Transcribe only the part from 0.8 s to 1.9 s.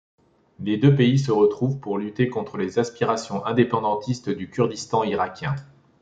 pays se retrouvent